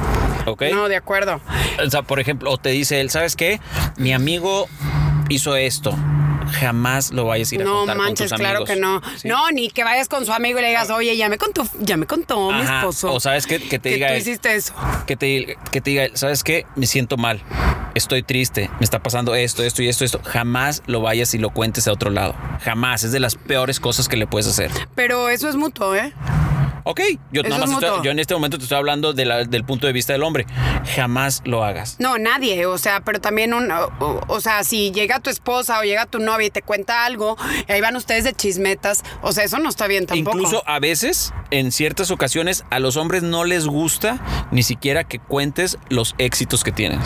[0.46, 0.64] ¿ok?
[0.72, 1.40] No, de acuerdo.
[1.84, 3.60] O sea, por ejemplo, o te dice él, ¿sabes qué?
[3.96, 4.68] Mi amigo
[5.28, 5.96] hizo esto.
[6.52, 8.70] Jamás lo vayas a ir a No contar manches, con tus claro amigos.
[8.74, 9.02] que no.
[9.16, 9.28] ¿sí?
[9.28, 11.96] No, ni que vayas con su amigo y le digas, oye, ya me contó, ya
[11.96, 13.12] me contó mi esposo.
[13.12, 14.74] o sabes qué, que te que diga tú él, hiciste eso.
[15.06, 16.66] que te, que te diga, ¿sabes qué?
[16.76, 17.42] Me siento mal,
[17.94, 20.20] estoy triste, me está pasando esto, esto y esto, esto.
[20.24, 22.34] Jamás lo vayas y lo cuentes a otro lado.
[22.62, 23.04] Jamás.
[23.04, 24.70] Es de las peores cosas que le puedes hacer.
[24.94, 26.12] Pero eso es mutuo, ¿eh?
[26.88, 27.00] Ok,
[27.32, 29.64] yo, nada es más estoy- yo en este momento te estoy hablando de la- del
[29.64, 30.46] punto de vista del hombre.
[30.94, 31.96] Jamás lo hagas.
[31.98, 36.06] No, nadie, o sea, pero también un, o, sea, si llega tu esposa o llega
[36.06, 37.36] tu novia y te cuenta algo,
[37.68, 40.38] y ahí van ustedes de chismetas, o sea, eso no está bien tampoco.
[40.38, 44.20] Incluso a veces, en ciertas ocasiones, a los hombres no les gusta
[44.52, 47.00] ni siquiera que cuentes los éxitos que tienes,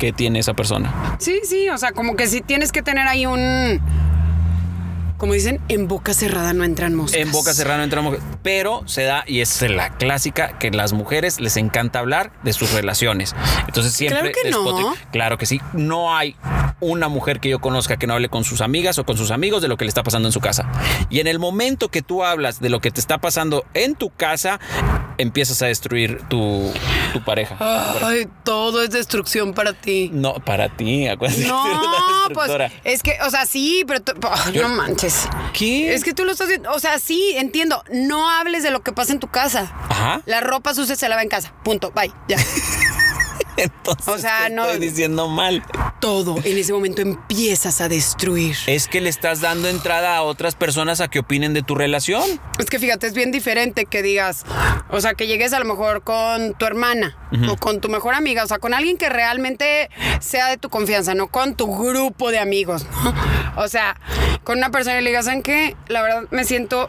[0.00, 1.16] que tiene esa persona.
[1.20, 3.80] Sí, sí, o sea, como que si tienes que tener ahí un
[5.20, 7.20] como dicen, en boca cerrada no entran moscas.
[7.20, 11.40] En boca cerrada no entramos, pero se da, y es la clásica, que las mujeres
[11.40, 13.36] les encanta hablar de sus relaciones.
[13.66, 14.32] Entonces siempre...
[14.32, 14.94] Claro que no.
[15.12, 15.60] Claro que sí.
[15.74, 16.36] No hay
[16.80, 19.60] una mujer que yo conozca que no hable con sus amigas o con sus amigos
[19.60, 20.72] de lo que le está pasando en su casa.
[21.10, 24.08] Y en el momento que tú hablas de lo que te está pasando en tu
[24.08, 24.58] casa,
[25.20, 26.72] empiezas a destruir tu,
[27.12, 27.56] tu pareja.
[28.02, 30.10] Ay, todo es destrucción para ti.
[30.12, 31.64] No, para ti, acuérdate que No,
[32.34, 32.50] pues
[32.84, 34.12] es que, o sea, sí, pero tú-
[34.52, 35.28] Yo- no manches.
[35.52, 35.94] ¿Qué?
[35.94, 37.82] Es que tú lo estás diciendo, o sea, sí, entiendo.
[37.92, 39.72] No hables de lo que pasa en tu casa.
[39.88, 40.22] Ajá.
[40.26, 41.52] La ropa sucia se lava en casa.
[41.64, 41.90] Punto.
[41.92, 42.12] Bye.
[42.28, 42.36] Ya.
[43.60, 45.62] Entonces O sea, te no- estoy diciendo mal.
[46.00, 48.56] Todo en ese momento empiezas a destruir.
[48.66, 52.22] Es que le estás dando entrada a otras personas a que opinen de tu relación.
[52.58, 54.44] Es que fíjate, es bien diferente que digas,
[54.90, 57.16] o sea, que llegues a lo mejor con tu hermana
[57.48, 61.14] o con tu mejor amiga, o sea, con alguien que realmente sea de tu confianza,
[61.14, 63.14] no con tu grupo de amigos, ¿no?
[63.62, 63.96] O sea,
[64.44, 65.76] con una persona y le digas, ¿saben qué?
[65.88, 66.88] La verdad me siento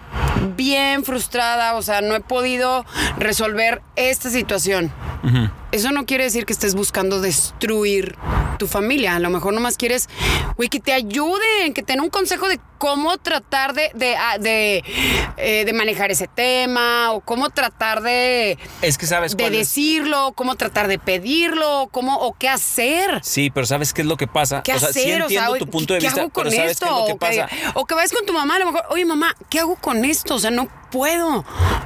[0.55, 2.85] bien frustrada, o sea, no he podido
[3.17, 4.91] resolver esta situación.
[5.71, 8.15] Eso no quiere decir que estés buscando destruir
[8.59, 9.15] tu familia.
[9.15, 10.09] A lo mejor nomás quieres,
[10.57, 14.37] güey, que te ayuden, que te den un consejo de cómo tratar de, de, ah,
[14.37, 14.83] de,
[15.37, 19.51] eh, de manejar ese tema o cómo tratar de, Es que sabes de es?
[19.51, 23.19] decirlo, cómo tratar de pedirlo, cómo o qué hacer.
[23.23, 24.63] Sí, pero ¿sabes qué es lo que pasa?
[24.63, 25.03] ¿Qué o sea, hacer?
[25.03, 26.85] sí o sea, entiendo oye, tu punto de ¿qué vista, hago con pero ¿sabes esto?
[26.85, 27.71] qué es lo que o, que, pasa?
[27.75, 30.35] o que vayas con tu mamá, a lo mejor, oye, mamá, ¿qué hago con esto?
[30.35, 31.43] O sea, no puedo.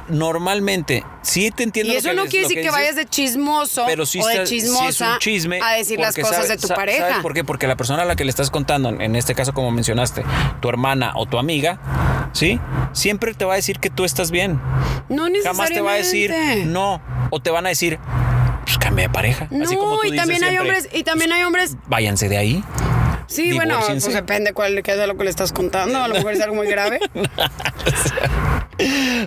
[0.08, 3.84] Normalmente, sí te entiendo Y lo eso que no quiere decir que, vayas de chismoso
[3.86, 6.56] pero sí o de sí chismosa es un chisme a decir las cosas sabe- de
[6.58, 7.08] tu pareja.
[7.08, 7.42] ¿Sabes por qué?
[7.44, 10.22] Porque la persona a la que le estás contando, en este caso como mencionaste,
[10.60, 12.60] tu hermana o tu amiga, ¿sí?
[12.92, 14.60] Siempre te va a decir que tú estás bien.
[15.08, 16.70] No Jamás te va a decir necesariamente.
[16.72, 17.00] no.
[17.30, 17.98] O te van a decir,
[18.64, 19.48] pues cambia de pareja.
[19.50, 22.28] No, Así como tú y dices también hay siempre, hombres, y también hay hombres, Váyanse
[22.28, 22.64] de ahí.
[23.26, 26.32] Sí, bueno, pues depende cuál qué es lo que le estás contando, a lo mejor
[26.32, 26.98] es algo muy grave.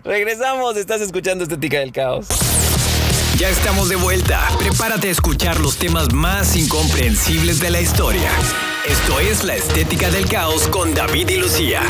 [0.04, 2.28] Regresamos, estás escuchando Estética del Caos.
[3.38, 4.48] Ya estamos de vuelta.
[4.60, 8.30] Prepárate a escuchar los temas más incomprensibles de la historia.
[8.88, 11.82] Esto es La Estética del Caos con David y Lucía.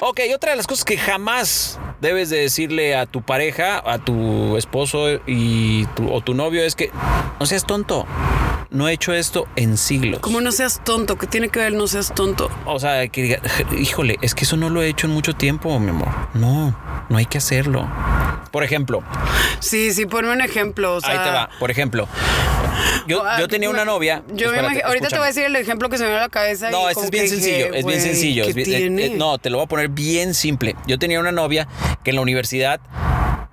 [0.00, 4.56] Ok, otra de las cosas que jamás debes de decirle a tu pareja, a tu
[4.58, 6.90] esposo y tu- o tu novio es que
[7.40, 8.06] no seas tonto.
[8.74, 10.18] No he hecho esto en siglos.
[10.20, 12.50] Como no seas tonto, que tiene que ver no seas tonto.
[12.66, 13.38] O sea, que diga,
[13.78, 16.08] híjole, es que eso no lo he hecho en mucho tiempo, mi amor.
[16.34, 16.76] No,
[17.08, 17.88] no hay que hacerlo.
[18.50, 19.02] Por ejemplo,
[19.60, 20.96] Sí, sí, ponme un ejemplo.
[20.96, 21.48] O sea, ahí te va.
[21.58, 22.08] Por ejemplo,
[23.06, 24.22] yo, ah, yo tenía una novia.
[24.32, 26.24] Yo me imagino- ahorita te voy a decir el ejemplo que se me viene a
[26.24, 26.70] la cabeza.
[26.70, 28.44] No, este es bien sencillo, dije, es bien sencillo.
[28.44, 28.52] eh,
[29.06, 30.74] eh, no, te lo voy a poner bien simple.
[30.86, 31.68] Yo tenía una novia
[32.02, 32.80] que en la universidad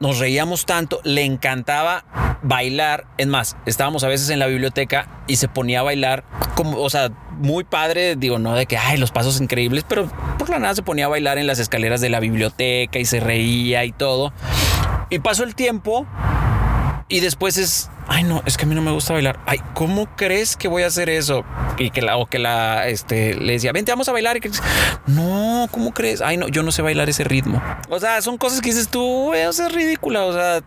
[0.02, 3.06] nos reíamos tanto, le encantaba bailar.
[3.18, 6.90] Es más, estábamos a veces en la biblioteca y se ponía a bailar, como, o
[6.90, 10.76] sea, muy padre, digo, no de que, ay, los pasos increíbles, pero por la nada
[10.76, 14.34] se ponía a bailar en las escaleras de la biblioteca y se reía y todo.
[15.12, 16.08] Y pasó el tiempo
[17.08, 19.40] y después es, ay no, es que a mí no me gusta bailar.
[19.46, 21.46] Ay, ¿cómo crees que voy a hacer eso?
[21.78, 24.38] Y que la, o que la, este, le decía, vente, vamos a bailar.
[24.38, 24.52] Y que,
[25.08, 26.22] no, ¿cómo crees?
[26.22, 27.62] Ay no, yo no sé bailar ese ritmo.
[27.90, 30.26] O sea, son cosas que dices tú, güey, o sea, es ridícula.
[30.26, 30.62] O sea,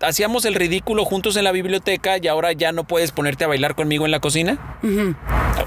[0.00, 3.74] hacíamos el ridículo juntos en la biblioteca y ahora ya no puedes ponerte a bailar
[3.74, 4.78] conmigo en la cocina.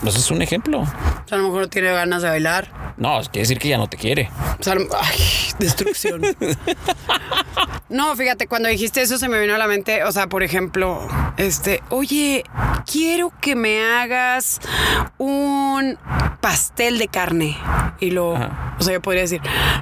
[0.02, 0.82] Pues es un ejemplo.
[0.82, 2.93] O sea, a lo mejor no tiene ganas de bailar.
[2.98, 4.30] No, quiere decir que ya no te quiere.
[4.60, 5.17] O sea, ay,
[5.60, 6.22] destrucción.
[7.89, 11.08] No, fíjate, cuando dijiste eso se me vino a la mente, o sea, por ejemplo,
[11.38, 12.43] este, oye,
[12.91, 14.60] quiero que me hagas
[15.19, 16.00] un
[16.41, 17.56] pastel de carne.
[18.00, 18.76] Y lo, Ajá.
[18.80, 19.41] o sea, yo podría decir,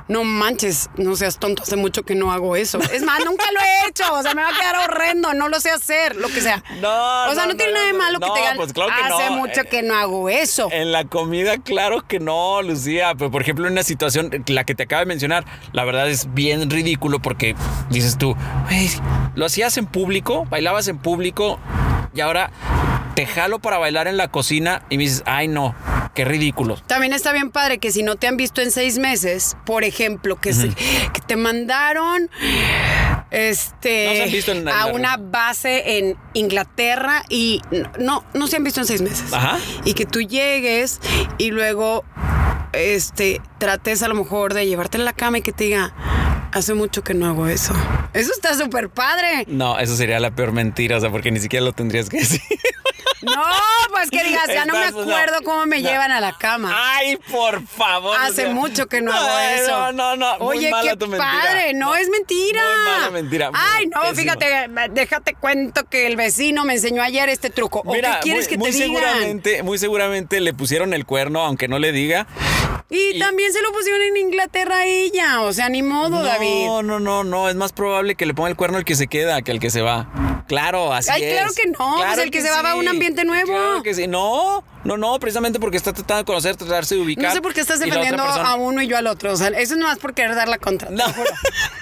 [0.09, 2.79] no manches, no seas tonto, hace mucho que no hago eso.
[2.93, 5.59] Es más, nunca lo he hecho, o sea, me va a quedar horrendo, no lo
[5.59, 6.63] sé hacer, lo que sea.
[6.81, 9.03] No, O sea, no, no, tiene nada de malo que te digan, pues claro que
[9.13, 10.69] hace no, mucho eh, que no hago eso.
[10.71, 13.13] En la comida, claro que no, Lucía.
[13.17, 16.33] Pero por ejemplo, en una situación, la que te acabo de mencionar, la verdad es
[16.33, 17.55] bien ridículo porque
[17.89, 18.89] dices tú, "Güey,
[19.35, 21.59] lo hacías en público, bailabas en público
[22.13, 22.51] y ahora
[23.15, 25.75] te jalo para bailar en la cocina y me dices, ay no,
[26.15, 26.77] qué ridículo.
[26.87, 30.37] También está bien padre que si no te han visto en seis meses, por ejemplo,
[30.39, 32.29] que, se- que te mandaron
[33.31, 37.61] este No se han visto en a una base en Inglaterra y
[37.99, 39.33] no, no se han visto en seis meses.
[39.33, 39.57] Ajá.
[39.85, 40.99] Y que tú llegues
[41.37, 42.03] y luego
[42.73, 45.93] este trates a lo mejor de llevarte en la cama y que te diga,
[46.51, 47.73] hace mucho que no hago eso.
[48.13, 49.45] Eso está súper padre.
[49.47, 52.41] No, eso sería la peor mentira, o sea, porque ni siquiera lo tendrías que decir.
[53.21, 53.33] No,
[53.91, 55.89] pues que digas, ya no me no, acuerdo cómo me no.
[55.89, 56.71] llevan a la cama.
[56.75, 58.17] Ay, por favor.
[58.19, 59.91] Hace mucho que no hago eso.
[59.91, 60.39] No, no, no.
[60.39, 61.31] muy Oye, qué tu mentira.
[61.41, 61.73] padre.
[61.73, 62.61] No, es mentira.
[62.63, 63.51] Muy mala mentira.
[63.53, 67.81] Ay, no, fíjate, déjate cuento que el vecino me enseñó ayer este truco.
[67.85, 68.87] ¿O Mira, qué quieres muy, que muy te digan?
[68.95, 72.27] seguramente, muy seguramente le pusieron el cuerno, aunque no le diga.
[72.89, 75.41] Y, y- también se lo pusieron en Inglaterra a ella.
[75.41, 76.65] O sea, ni modo, no, David.
[76.83, 77.49] no, no, no.
[77.49, 79.69] Es más probable que le ponga el cuerno el que se queda que el que
[79.69, 80.07] se va.
[80.51, 81.33] Claro, así Ay, es.
[81.33, 83.47] claro que no, pues el que se va va a un ambiente nuevo.
[83.47, 84.05] Claro que sí.
[84.05, 87.25] No, no, no, precisamente porque está tratando de conocer, tratarse de ubicar.
[87.25, 89.31] No sé por qué estás defendiendo a uno y yo al otro.
[89.33, 90.89] O sea, eso es nomás por querer dar la contra.
[90.89, 91.07] Te No.
[91.07, 91.31] lo juro.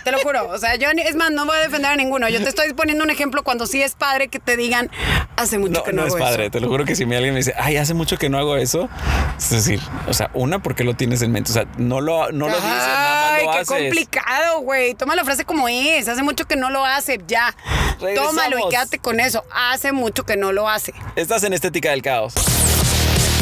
[0.03, 0.47] Te lo juro.
[0.49, 2.27] O sea, yo, es más, no voy a defender a ninguno.
[2.29, 4.89] Yo te estoy poniendo un ejemplo cuando sí es padre que te digan,
[5.38, 6.51] hace mucho No, que no, no es hago padre, eso.
[6.51, 8.55] te lo juro que si me alguien me dice, ay, hace mucho que no hago
[8.57, 8.89] eso,
[9.38, 12.47] es decir, o sea, una, porque lo tienes en mente, o sea, no lo, no
[12.47, 13.67] lo dices, nada más Ay, qué haces.
[13.67, 14.93] complicado, güey.
[14.95, 16.07] Toma la frase como es.
[16.09, 17.19] Hace mucho que no lo hace.
[17.27, 17.55] Ya.
[18.01, 18.31] Regresamos.
[18.35, 19.43] Tómalo y quédate con eso.
[19.53, 20.93] Hace mucho que no lo hace.
[21.15, 22.33] Estás en Estética del Caos.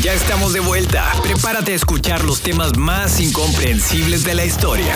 [0.01, 1.11] Ya estamos de vuelta.
[1.23, 4.93] Prepárate a escuchar los temas más incomprensibles de la historia.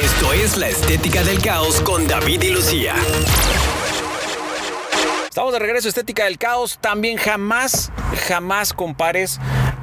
[0.00, 2.94] Esto es La Estética del Caos con David y Lucía.
[5.28, 6.78] Estamos de regreso, Estética del Caos.
[6.80, 7.92] También jamás,
[8.28, 9.38] jamás compares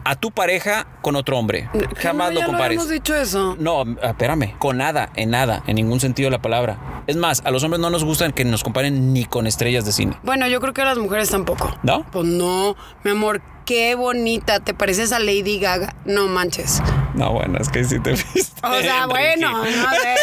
[0.06, 1.70] a tu pareja con otro hombre.
[1.98, 2.78] Jamás No, lo compares.
[2.78, 3.56] hemos dicho eso.
[3.60, 7.04] No, espérame, con nada, en nada, en ningún sentido de la palabra.
[7.06, 9.92] Es más, a los hombres no nos gustan que nos comparen ni con estrellas de
[9.92, 10.18] cine.
[10.24, 11.76] Bueno, yo creo que a las mujeres tampoco.
[11.84, 12.06] ¿No?
[12.12, 14.60] Pues no, mi amor, qué bonita.
[14.60, 15.96] Te pareces a Lady Gaga.
[16.06, 16.82] No manches.
[17.16, 18.62] No, bueno, es que sí te viste.
[18.64, 20.16] O sea, bueno, no sé.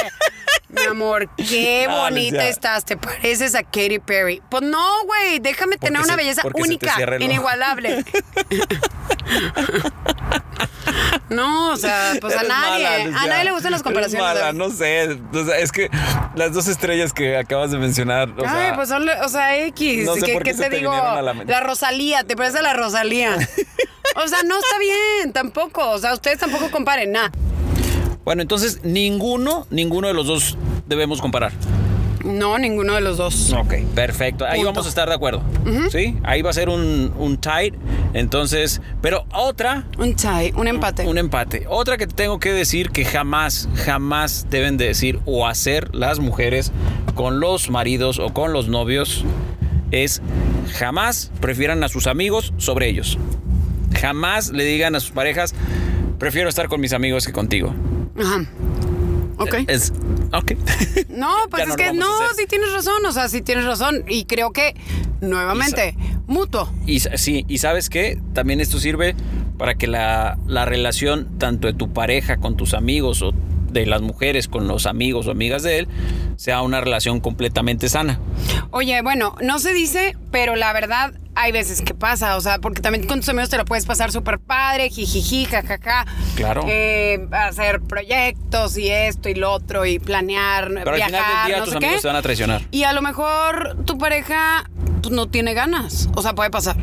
[0.68, 2.85] Mi amor, qué No, bonita estás.
[2.85, 4.40] Te pareces a Katy Perry.
[4.50, 5.38] Pues no, güey.
[5.40, 8.05] Déjame Porque tener una se- belleza única, inigualable.
[11.31, 12.85] no, o sea, pues a nadie.
[12.85, 14.21] mala, a nadie le gustan las comparaciones.
[14.27, 15.16] mala, no sé.
[15.33, 15.88] O sea, es que
[16.35, 18.29] las dos estrellas que acabas de mencionar.
[18.31, 20.05] O Ay, sea, pues son, o sea, X.
[20.07, 20.93] no sé ¿Qué, por qué qué se te te digo?
[20.93, 23.37] a la Rosalía, ¿te parece a la Rosalía?
[24.16, 25.88] o sea, no está bien, tampoco.
[25.90, 27.31] O sea, ustedes tampoco comparen, nada.
[28.25, 31.53] Bueno, entonces ninguno, ninguno de los dos debemos comparar.
[32.24, 33.52] No, ninguno de los dos.
[33.52, 34.44] Ok, perfecto.
[34.44, 34.72] Ahí Punto.
[34.72, 35.42] vamos a estar de acuerdo.
[35.90, 36.16] ¿Sí?
[36.22, 37.72] Ahí va a ser un, un tie.
[38.12, 41.06] Entonces, pero otra, Un tie, un empate.
[41.06, 41.64] un empate.
[41.68, 46.18] Otra que te tengo que decir que jamás, jamás deben de decir o hacer las
[46.18, 46.72] mujeres
[47.14, 49.24] con los maridos o con los novios
[49.90, 50.22] es
[50.74, 53.18] jamás prefieran a sus amigos sobre ellos.
[54.00, 55.54] Jamás le digan a sus parejas,
[56.18, 57.74] prefiero estar con mis amigos que contigo.
[58.18, 58.44] Ajá.
[59.38, 59.54] Ok.
[59.68, 59.92] Es,
[60.33, 60.53] ok.
[61.09, 64.05] No, pues es no que no, sí tienes razón, o sea, sí tienes razón.
[64.09, 64.75] Y creo que,
[65.21, 66.73] nuevamente, mutuo.
[66.87, 69.14] Y sí, y sabes qué, también esto sirve
[69.59, 73.33] para que la, la relación tanto de tu pareja con tus amigos o
[73.71, 75.88] de las mujeres con los amigos o amigas de él
[76.37, 78.19] sea una relación completamente sana.
[78.71, 82.81] Oye, bueno, no se dice, pero la verdad hay veces que pasa, o sea, porque
[82.83, 86.05] también con tus amigos te lo puedes pasar súper padre, jijiji, jajaja.
[86.37, 86.64] Claro.
[86.69, 91.47] Eh, hacer proyectos y esto y lo otro y planear, Pero viajar, al final del
[91.47, 92.01] día no tus amigos qué.
[92.03, 92.62] te van a traicionar.
[92.71, 94.69] Y a lo mejor tu pareja
[95.03, 96.77] pues, no tiene ganas, o sea, puede pasar.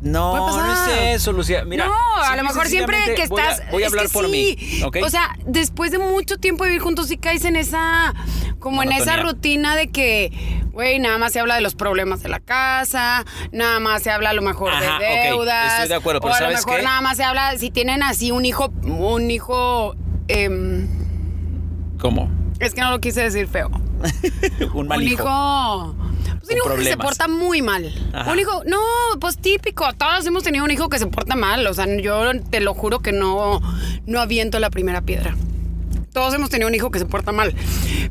[0.00, 0.98] No, Puede no pasar.
[1.02, 1.64] es eso, Lucía.
[1.64, 3.70] Mira, no, a lo mejor siempre que sencillamente voy a- estás.
[3.72, 4.30] Voy a, es hablar que por sí.
[4.30, 4.82] mí.
[5.02, 8.14] O sea, después de mucho tiempo de vivir juntos, sí caes en esa.
[8.60, 10.30] Como en esa rutina de que,
[10.72, 14.30] güey, nada más se habla de los problemas de la casa, nada más se habla
[14.30, 15.72] a lo mejor Ajá, de deudas.
[15.74, 16.84] estoy de acuerdo, pero o a lo ¿sabes mejor qué?
[16.84, 18.68] nada más se habla si tienen así un hijo.
[18.84, 19.94] Un hijo.
[20.28, 20.86] em,
[21.98, 22.30] ¿Cómo?
[22.60, 23.70] es que no lo quise decir feo.
[24.74, 25.22] Un mal un hijo.
[25.24, 25.94] hijo.
[26.38, 27.92] Pues un hijo que se porta muy mal.
[28.12, 28.32] Ajá.
[28.32, 28.78] Un hijo, no,
[29.20, 29.92] pues típico.
[29.94, 31.66] Todos hemos tenido un hijo que se porta mal.
[31.66, 33.60] O sea, yo te lo juro que no,
[34.06, 35.36] no aviento la primera piedra.
[36.12, 37.54] Todos hemos tenido un hijo que se porta mal.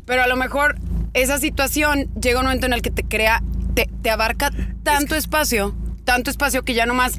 [0.04, 0.76] Pero a lo mejor
[1.22, 3.42] esa situación llega un momento en el que te crea,
[3.74, 4.50] te, te abarca
[4.82, 7.18] tanto espacio, tanto espacio que ya nomás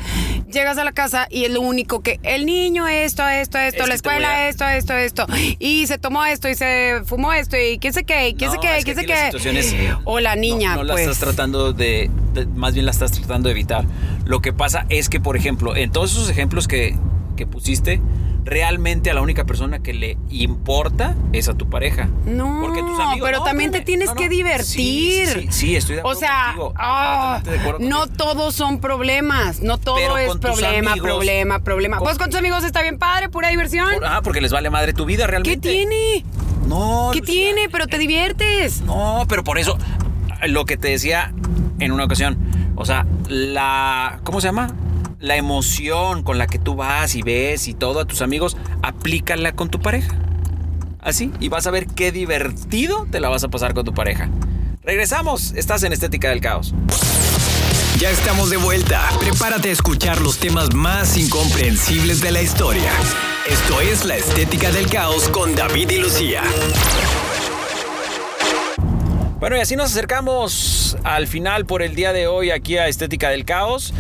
[0.52, 3.90] llegas a la casa y es lo único que el niño esto, esto, esto, Es
[3.90, 5.28] la escuela a- esto, esto, esto.
[5.60, 8.60] Y se tomó esto y se fumó esto y quién sé qué, quién No, sé
[8.62, 9.94] qué, quién sé qué.
[10.06, 11.04] O la niña, no, no la pues.
[11.08, 13.86] estás tratando de, de- más bien la estás tratando de evitar.
[14.26, 16.96] Lo que pasa es que, por ejemplo, en todos esos ejemplos que,
[17.38, 18.02] que pusiste,
[18.46, 22.10] realmente a la única persona que le importa es a tu pareja.
[22.26, 24.22] No, Porque tus amigos- pero no, también te tienes No, no.
[24.22, 24.66] que divertir.
[24.66, 26.74] Sí, sí, sí, sí, estoy de O acuerdo sea, contigo.
[26.78, 31.60] ah, Completamente de acuerdo no todos son problemas, no todo Pero es problema, amigos- problema,
[31.60, 31.98] problema.
[31.98, 33.88] con- Pues con tus amigos está bien padre, pura diversión.
[33.94, 35.70] Por- ah, porque les vale madre tu vida ¿Qué realmente.
[35.70, 36.24] tiene?
[36.68, 37.34] No, ¿Qué Lucía.
[37.34, 37.70] tiene?
[37.70, 38.82] Pero te diviertes.
[38.82, 39.78] No, pero por eso,
[40.48, 41.34] lo que te decía
[41.80, 42.38] en una ocasión,
[42.76, 44.74] o sea, la, ¿cómo se llama?
[45.20, 49.52] La emoción con la que tú vas y ves y todo a tus amigos, aplícala
[49.52, 50.18] con tu pareja.
[51.02, 54.30] Así, y vas a ver qué divertido te la vas a pasar con tu pareja.
[54.82, 56.74] Regresamos, estás en Estética del Caos.
[58.00, 59.10] Ya estamos de vuelta.
[59.20, 62.90] Prepárate a escuchar los temas más incomprensibles de la historia.
[63.50, 66.44] Esto es La Estética del Caos con David y Lucía.
[69.40, 73.30] Bueno, y así nos acercamos al final por el día de hoy aquí a Estética
[73.30, 73.94] del Caos.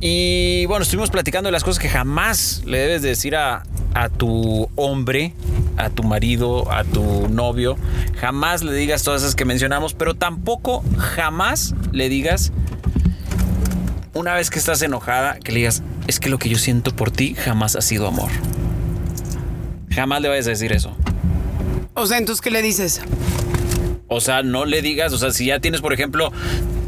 [0.00, 3.62] Y bueno, estuvimos platicando de las cosas que jamás le debes de decir a,
[3.94, 5.32] a tu hombre,
[5.78, 7.76] a tu marido, a tu novio.
[8.20, 12.52] Jamás le digas todas esas que mencionamos, pero tampoco jamás le digas,
[14.12, 17.10] una vez que estás enojada, que le digas, es que lo que yo siento por
[17.10, 18.30] ti jamás ha sido amor.
[19.90, 20.94] Jamás le vayas a decir eso.
[21.94, 23.00] O sea, entonces, ¿qué le dices?
[24.08, 26.30] O sea, no le digas, o sea, si ya tienes, por ejemplo,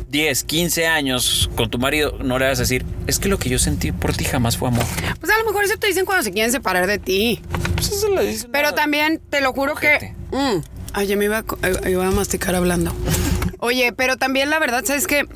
[0.08, 3.48] 10, 15 años con tu marido, no le vas a decir, es que lo que
[3.50, 4.84] yo sentí por ti jamás fue amor.
[5.20, 7.42] Pues a lo mejor eso te dicen cuando se quieren separar de ti.
[7.74, 8.48] Pues eso le dices.
[8.50, 10.14] Pero también te lo juro Ojete.
[10.30, 10.36] que.
[10.36, 10.62] Mm.
[10.94, 12.94] Ay, ya me iba a, co- eh, iba a masticar hablando.
[13.58, 15.26] Oye, pero también la verdad, ¿sabes qué?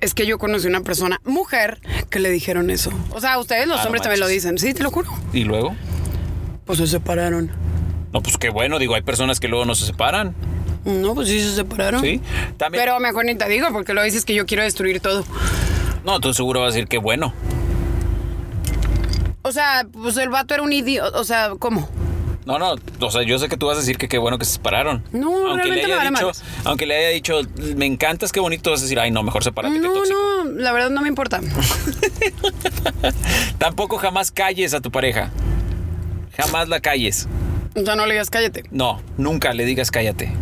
[0.00, 2.90] Es que yo conocí una persona, mujer, que le dijeron eso.
[3.10, 4.58] O sea, ustedes los Ah, no hombres también lo dicen.
[4.58, 5.10] Sí, te lo juro.
[5.32, 5.74] ¿Y luego?
[6.64, 7.50] Pues se separaron.
[8.12, 10.34] No, pues qué bueno, digo, hay personas que luego no se separan.
[10.86, 12.00] No, pues sí se separaron.
[12.00, 12.20] Sí.
[12.56, 12.82] También.
[12.82, 15.24] Pero mejor ni te digo, porque lo dices que yo quiero destruir todo.
[16.04, 17.34] No, tú seguro vas a decir que bueno.
[19.42, 21.18] O sea, pues el vato era un idiota.
[21.18, 21.88] O sea, ¿cómo?
[22.46, 24.44] No, no, o sea, yo sé que tú vas a decir que qué bueno que
[24.44, 25.02] se separaron.
[25.10, 26.30] No, aunque realmente le haya dicho.
[26.62, 27.40] Aunque le haya dicho,
[27.74, 30.16] me encantas, qué bonito, vas a decir, ay, no, mejor sepárate, No, tóxico.
[30.44, 31.40] no, la verdad no me importa.
[33.58, 35.32] Tampoco jamás calles a tu pareja.
[36.36, 37.26] Jamás la calles.
[37.74, 38.62] O sea, no le digas cállate.
[38.70, 40.32] No, nunca le digas cállate.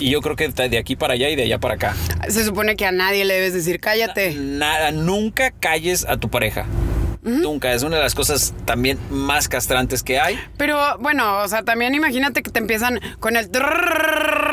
[0.00, 1.94] Y yo creo que de aquí para allá y de allá para acá.
[2.28, 4.34] Se supone que a nadie le debes decir cállate.
[4.34, 6.66] Nada, nunca calles a tu pareja.
[7.22, 10.38] Nunca, es una de las cosas también más castrantes que hay.
[10.56, 13.50] Pero bueno, o sea, también imagínate que te empiezan con el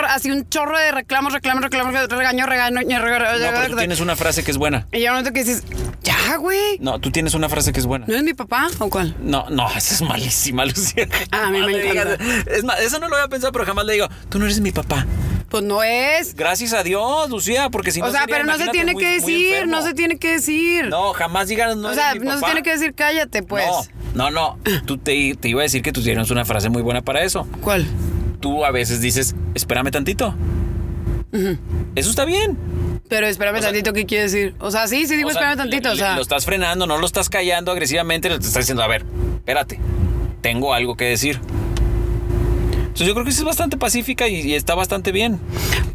[0.10, 3.78] así un chorro de reclamos, reclamos, reclamos, regaño, regaño, No, pero tú regaño.
[3.78, 4.88] tienes una frase que es buena.
[4.92, 5.64] Y ya un momento que dices,
[6.04, 6.78] ya, güey.
[6.80, 8.06] No, tú tienes una frase que es buena.
[8.08, 9.16] ¿No es mi papá o cuál?
[9.22, 11.08] No, no, esa es malísima, Lucía.
[11.32, 12.18] Ah, a mí me encanta.
[12.52, 14.72] Es más, eso no lo había pensado, pero jamás le digo, tú no eres mi
[14.72, 15.06] papá.
[15.50, 16.36] Pues no es.
[16.36, 19.02] Gracias a Dios, Lucía, porque si no o sea, sería, pero no se tiene muy-
[19.04, 20.88] que decir, no se tiene que decir.
[20.88, 23.66] No, jamás digas no o sea, no se tiene que decir cállate, pues.
[24.14, 24.82] No, no, no.
[24.86, 27.48] Tú te, te iba a decir que tú tienes una frase muy buena para eso.
[27.62, 27.86] ¿Cuál?
[28.42, 30.36] Tú a veces dices, espérame tantito.
[31.96, 32.58] Eso está bien.
[33.10, 34.56] Pero espérame O sea- tantito, ¿qué quiere decir?
[34.60, 36.16] O sea, sí, sí digo O sea, espérame tantito, le- o sea.
[36.16, 39.06] Lo estás frenando, no lo estás callando agresivamente, le te estás diciendo, a ver,
[39.38, 39.80] espérate,
[40.42, 41.40] tengo algo que decir.
[42.98, 45.40] Entonces yo creo que sí es bastante pacífica y, y está bastante bien.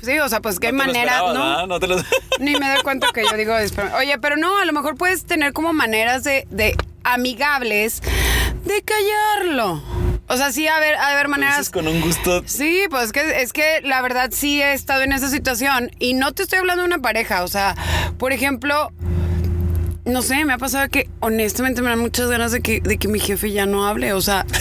[0.05, 1.67] Sí, o sea, pues qué No manera, ¿no?
[1.67, 1.97] No te lo-
[2.39, 3.53] Ni me doy cuenta que yo digo,
[3.99, 8.03] oye, pero no, a lo mejor puedes tener como maneras de, de amigables
[8.65, 9.83] de callarlo.
[10.29, 11.71] O sea, sí, a ver, a ver maneras.
[11.71, 12.45] Con un gusto.
[12.47, 16.15] Sí, pues es que, es que la verdad sí he estado en esa situación y
[16.15, 17.75] no te estoy hablando de una pareja, o sea,
[18.17, 18.93] por ejemplo,
[20.05, 23.09] no sé, me ha pasado que honestamente me dan muchas ganas de que, de que
[23.09, 24.47] mi jefe ya no hable, o sea...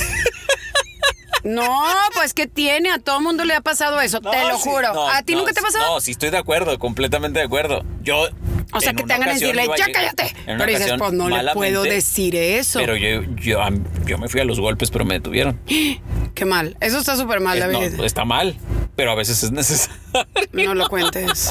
[1.43, 1.71] No,
[2.13, 4.93] pues que tiene, a todo mundo le ha pasado eso, te lo sí, juro.
[4.93, 5.93] no, ¿A ti no, nunca te ha pasado?
[5.95, 7.83] No, sí estoy de acuerdo, completamente de acuerdo.
[8.03, 8.27] Yo.
[8.73, 10.33] O sea, que te hagan decirle, ya cállate.
[10.45, 12.79] Pero dices, pues no le puedo decir eso.
[12.79, 13.59] Pero yo, yo,
[14.05, 15.59] yo me fui a los golpes, pero me detuvieron.
[16.35, 16.77] Qué mal.
[16.79, 17.95] Eso está súper mal, David.
[17.97, 18.55] no, está mal,
[18.95, 19.99] pero a veces es necesario.
[20.53, 21.49] No lo cuentes.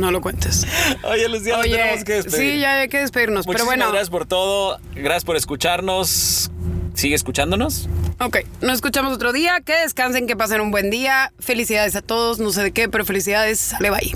[0.00, 0.66] No lo cuentes.
[1.02, 2.52] Oye, Lucía, Oye, tenemos que despedir.
[2.54, 3.46] sí, ya hay que despedirnos.
[3.46, 4.78] pero bueno, gracias por todo.
[4.94, 6.50] Gracias por escucharnos.
[6.96, 7.88] Sigue escuchándonos.
[8.18, 9.60] ok, nos escuchamos otro día.
[9.60, 11.30] Que descansen, que pasen un buen día.
[11.38, 13.58] Felicidades a todos, no sé de qué, pero felicidades.
[13.60, 14.14] Sale, bye.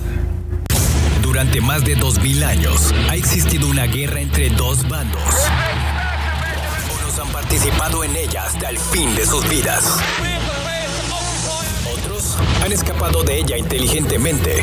[1.23, 5.23] Durante más de 2000 años ha existido una guerra entre dos bandos.
[7.03, 9.99] Unos han participado en ella hasta el fin de sus vidas.
[11.95, 14.63] Otros han escapado de ella inteligentemente.